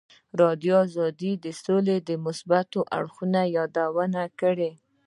[0.37, 0.69] ازادي
[0.99, 4.71] راډیو د سوله د مثبتو اړخونو یادونه کړې.